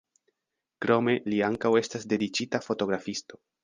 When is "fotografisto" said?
2.69-3.45